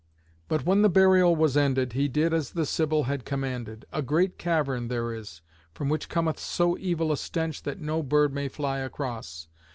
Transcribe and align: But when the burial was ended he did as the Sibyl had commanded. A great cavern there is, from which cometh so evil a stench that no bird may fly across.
But 0.47 0.65
when 0.65 0.81
the 0.81 0.89
burial 0.89 1.35
was 1.35 1.55
ended 1.55 1.93
he 1.93 2.07
did 2.07 2.33
as 2.33 2.53
the 2.53 2.65
Sibyl 2.65 3.03
had 3.03 3.23
commanded. 3.23 3.85
A 3.93 4.01
great 4.01 4.39
cavern 4.39 4.87
there 4.87 5.13
is, 5.13 5.41
from 5.75 5.89
which 5.89 6.09
cometh 6.09 6.39
so 6.39 6.75
evil 6.79 7.11
a 7.11 7.17
stench 7.17 7.61
that 7.61 7.79
no 7.79 8.01
bird 8.01 8.33
may 8.33 8.47
fly 8.49 8.79
across. 8.79 9.47